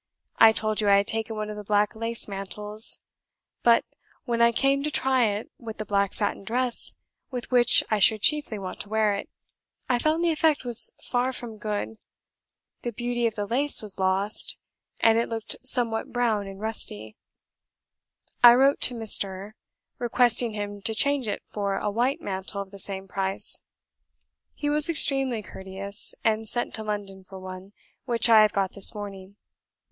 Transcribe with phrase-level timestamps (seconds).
[0.39, 3.01] I told you I had taken one of the black lace mantles,
[3.61, 3.85] but
[4.25, 6.93] when I came to try it with the black satin dress,
[7.29, 9.29] with which I should chiefly want to wear it,
[9.87, 11.99] I found the effect was far from good;
[12.81, 14.57] the beauty of the lace was lost,
[15.01, 17.15] and it looked somewhat brown and rusty;
[18.43, 19.51] I wrote to Mr.,
[19.99, 23.61] requesting him to change it for a WHITE mantle of the same price;
[24.55, 27.73] he was extremely courteous, and sent to London for one,
[28.05, 29.35] which I have got this morning.